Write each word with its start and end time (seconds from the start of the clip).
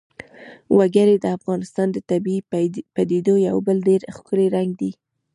وګړي 0.77 1.15
د 1.19 1.25
افغانستان 1.37 1.87
د 1.91 1.97
طبیعي 2.09 2.39
پدیدو 2.95 3.35
یو 3.47 3.57
بل 3.67 3.77
ډېر 3.87 4.01
ښکلی 4.15 4.47
رنګ 4.55 4.69
دی. 4.81 4.91